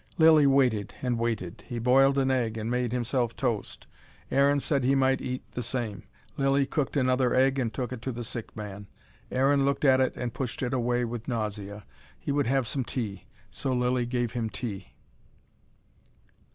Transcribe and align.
Lilly 0.17 0.47
waited 0.47 0.95
and 1.03 1.19
waited. 1.19 1.63
He 1.67 1.77
boiled 1.77 2.17
an 2.17 2.31
egg 2.31 2.57
and 2.57 2.71
made 2.71 2.91
himself 2.91 3.35
toast. 3.35 3.85
Aaron 4.31 4.59
said 4.59 4.83
he 4.83 4.95
might 4.95 5.21
eat 5.21 5.43
the 5.51 5.61
same. 5.61 6.05
Lilly 6.37 6.65
cooked 6.65 6.97
another 6.97 7.35
egg 7.35 7.59
and 7.59 7.71
took 7.71 7.93
it 7.93 8.01
to 8.01 8.11
the 8.11 8.23
sick 8.23 8.57
man. 8.57 8.87
Aaron 9.29 9.63
looked 9.63 9.85
at 9.85 10.01
it 10.01 10.15
and 10.15 10.33
pushed 10.33 10.63
it 10.63 10.73
away 10.73 11.05
with 11.05 11.27
nausea. 11.27 11.85
He 12.19 12.31
would 12.31 12.47
have 12.47 12.65
some 12.65 12.83
tea. 12.83 13.25
So 13.51 13.73
Lilly 13.73 14.07
gave 14.07 14.31
him 14.31 14.49
tea. 14.49 14.93